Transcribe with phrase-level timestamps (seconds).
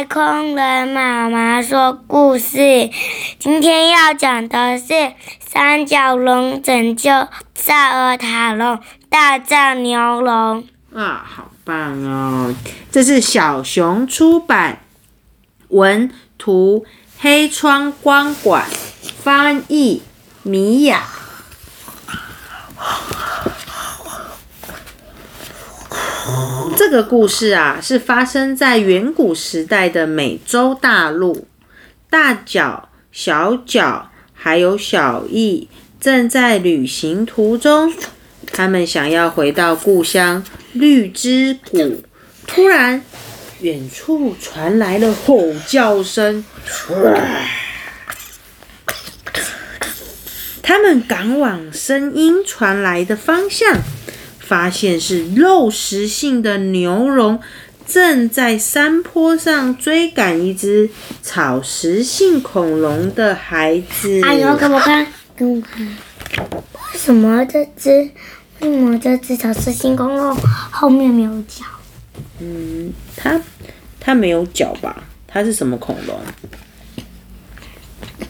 [0.00, 2.88] 太空人妈妈说故事。
[3.38, 7.10] 今天要讲的是三角龙拯救
[7.54, 10.64] 萨尔塔龙大战牛龙。
[10.94, 12.54] 啊，好棒哦！
[12.90, 14.78] 这是小熊出版，
[15.68, 16.86] 文图
[17.18, 18.64] 黑窗光管，
[19.22, 20.00] 翻译
[20.42, 21.02] 米娅。
[26.80, 31.46] 这个故事啊，是发生在远古时代的美洲大陆。
[32.08, 35.68] 大脚、小脚还有小翼
[36.00, 37.92] 正在旅行途中，
[38.50, 42.02] 他们想要回到故乡绿之谷。
[42.46, 43.04] 突然，
[43.60, 46.42] 远处传来了吼叫声，
[50.62, 53.76] 他们赶往声音传来的方向。
[54.50, 57.40] 发现是肉食性的牛龙
[57.86, 60.90] 正在山坡上追赶一只
[61.22, 64.20] 草食性恐龙的孩子。
[64.24, 65.86] 哎呦，给我看，给我看，
[66.36, 68.10] 为什么这只
[68.58, 70.34] 为什么这只草食性恐龙
[70.72, 71.64] 后面没有脚？
[72.40, 73.40] 嗯，它
[74.00, 75.04] 它没有脚吧？
[75.28, 76.20] 它是什么恐龙？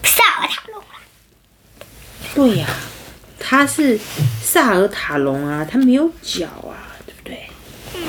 [0.03, 0.83] 萨尔塔龙
[2.35, 2.67] 对呀。
[3.51, 3.99] 它是
[4.41, 7.37] 萨尔塔龙啊，它没有脚啊，对不对？
[7.91, 8.01] 咚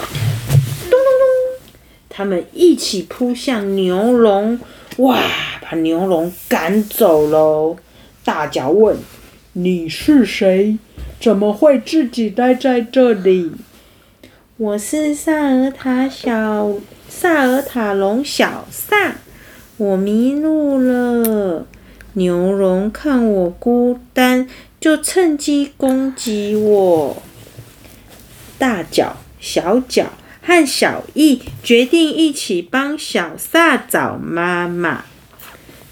[0.89, 1.67] 咚咚，
[2.09, 4.61] 他们一起扑向牛龙，
[4.98, 5.20] 哇，
[5.61, 7.77] 把牛龙赶走喽！
[8.25, 8.97] 大脚问
[9.55, 10.79] ：“你是谁？
[11.20, 13.51] 怎么会自己待在这里？”
[14.59, 16.70] 我是萨尔塔小
[17.09, 19.17] 萨尔塔龙小萨，
[19.77, 21.67] 我迷路了。
[22.13, 24.47] 牛龙看我孤单。
[24.83, 27.22] 就趁机攻击我。
[28.58, 30.06] 大脚、小脚
[30.42, 35.05] 和小翼决定一起帮小萨找妈妈。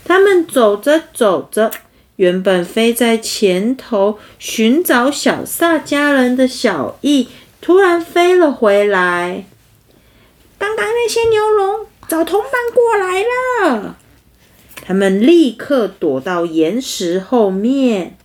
[0.05, 1.71] 他们走着走着，
[2.17, 7.29] 原本飞在前头寻找小萨家人的小翼，
[7.61, 9.45] 突然飞了回来。
[10.59, 13.97] 刚刚那些牛龙找同伴过来了，
[14.85, 18.17] 他们立刻躲到岩石后面。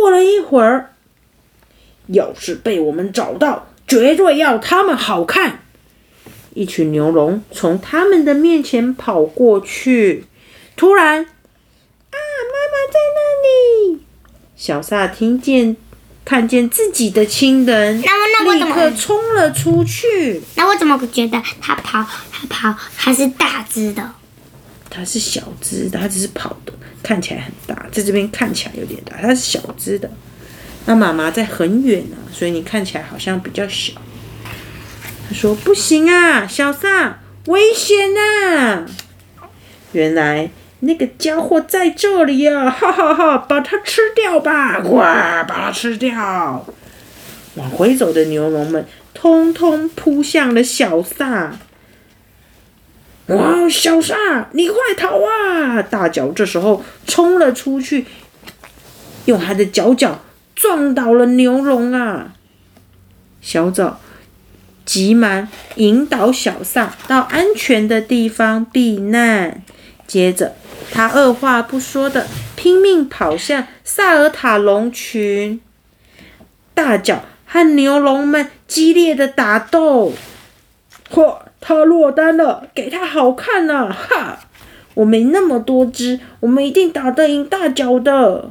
[0.00, 0.94] 过了一会儿，
[2.08, 5.60] 要是被我们找到，绝对要他们好看。
[6.54, 10.24] 一群牛龙从他们的面前跑过去，
[10.76, 14.00] 突然，啊，妈妈在那里！
[14.56, 15.76] 小萨听见，
[16.24, 20.40] 看见自己的亲人，立刻冲了出去。
[20.54, 24.12] 那我怎么觉得他跑，他跑他是大只的？
[24.96, 30.10] 它是小只的，它只是跑的，看起来很大，在这边看起来有点大，它是小只的。
[30.86, 33.92] 那妈妈在很远呢，所以你看起来好像比较小。
[35.28, 38.86] 他说：“不行啊，小萨，危险呐！”
[39.92, 40.48] 原来
[40.80, 42.70] 那个家伙在这里呀！
[42.70, 44.78] 哈哈哈，把它吃掉吧！
[44.84, 46.64] 哇，把它吃掉！
[47.56, 51.58] 往回走的牛龙们通通扑向了小萨。
[53.28, 54.14] 哇，小萨，
[54.52, 55.82] 你快逃啊！
[55.82, 58.06] 大脚这时候冲了出去，
[59.24, 60.20] 用他的脚脚
[60.54, 62.34] 撞倒了牛龙啊！
[63.40, 63.98] 小枣
[64.84, 69.60] 急忙引导小萨到安全的地方避难，
[70.06, 70.54] 接着
[70.92, 75.60] 他二话不说的拼命跑向萨尔塔龙群，
[76.74, 80.12] 大脚和牛龙们激烈的打斗，
[81.12, 81.38] 嚯！
[81.60, 83.90] 他落单了，给他好看呐！
[83.90, 84.38] 哈，
[84.94, 88.50] 我没那么多只，我们一定打得赢大脚的。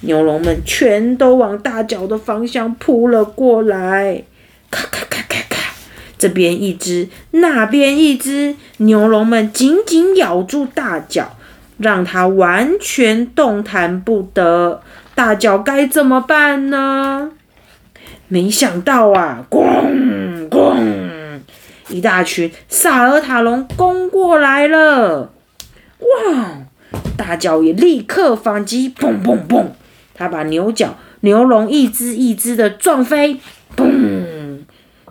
[0.00, 4.24] 牛龙们全都往大脚的方向扑了过来，
[4.70, 5.72] 咔咔咔咔咔，
[6.18, 11.36] 这边一只，那边一只，牛龙们紧紧咬住大脚，
[11.78, 14.82] 让它完全动弹不得。
[15.14, 17.30] 大脚该怎么办呢？
[18.28, 21.13] 没想到啊，咣咣！
[21.88, 25.32] 一大群萨尔塔龙攻过来了！
[26.00, 26.58] 哇！
[27.16, 29.66] 大脚也立刻反击，砰砰砰！
[30.14, 33.40] 他把牛角牛龙一只一只的撞飞，
[33.76, 34.64] 嘣！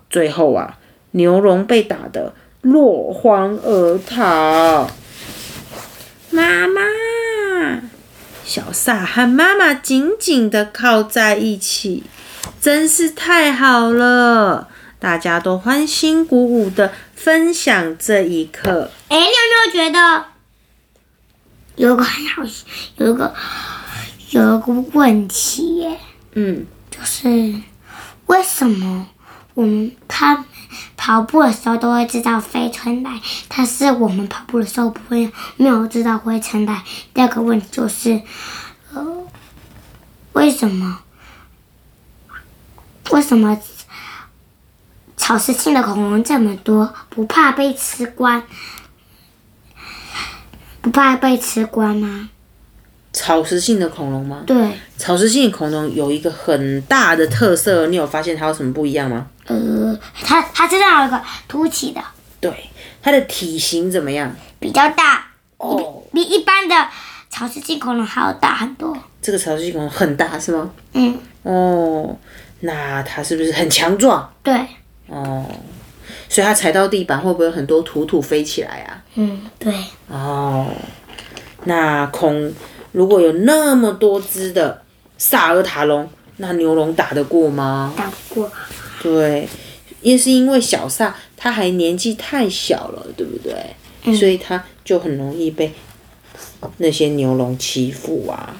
[0.09, 0.77] 最后啊，
[1.11, 4.89] 牛龙被打得落荒而逃。
[6.29, 6.81] 妈妈，
[8.43, 12.03] 小萨和妈妈紧紧的靠在一起，
[12.59, 14.69] 真是太好了。
[15.03, 18.89] 大家都欢欣鼓舞的分享这一刻。
[19.09, 20.25] 哎，你有没有觉得
[21.75, 22.41] 有个很好，
[22.95, 23.35] 有一个
[24.29, 25.99] 有一个问题耶？
[26.35, 27.27] 嗯，就是
[28.27, 29.09] 为什么
[29.55, 30.45] 我们看。
[30.95, 36.81] 他跑步的时候都会知道飞尘来，但是我们跑步的时候不会没有知道灰尘来。
[37.13, 38.21] 第二个问题就是，
[38.93, 39.05] 呃，
[40.31, 41.01] 为什么？
[43.11, 43.59] 为什么
[45.15, 48.43] 草食性的恐龙这么多，不怕被吃光？
[50.81, 52.29] 不怕被吃光吗？
[53.13, 54.43] 草食性的恐龙吗？
[54.45, 59.27] 对，草食性恐龙有一个很大的特色，你有发现它有什么不一样吗？
[59.45, 62.01] 呃，它它身上有一个凸起的，
[62.41, 62.69] 对，
[63.01, 64.35] 它的体型怎么样？
[64.59, 65.27] 比较大，
[65.57, 66.75] 哦，比一般的
[67.29, 68.97] 草食性恐龙还要大很多。
[69.21, 70.71] 这个草食性恐龙很大是吗？
[70.93, 72.17] 嗯，哦，
[72.61, 74.33] 那它是不是很强壮？
[74.41, 74.67] 对，
[75.13, 75.45] 哦，
[76.27, 79.03] 所以它踩到地板会不会有很多土土飞起来啊？
[79.13, 79.71] 嗯，对，
[80.07, 80.67] 哦，
[81.65, 82.51] 那恐
[82.91, 84.81] 如果有那么多只的
[85.19, 87.93] 萨尔塔龙，那牛龙打得过吗？
[87.95, 88.51] 打不过。
[89.03, 89.47] 对，
[90.01, 93.53] 也是因为小萨他还年纪太小了，对不对？
[94.05, 95.71] 嗯所以他就很容易被
[96.77, 98.55] 那些牛龙欺负啊。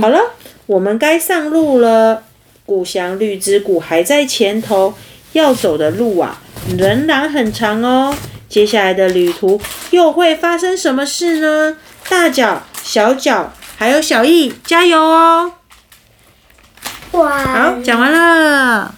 [0.00, 0.18] 好了，
[0.66, 2.24] 我们该上路了。
[2.66, 4.92] 故乡绿之谷还在前头，
[5.32, 6.38] 要走的路啊
[6.76, 8.14] 仍然很长哦。
[8.48, 9.60] 接下来的旅途
[9.90, 11.76] 又会发生什么事呢？
[12.08, 15.52] 大脚、小脚还有小易，加油哦！
[17.12, 17.38] 哇！
[17.38, 18.94] 好，讲完了。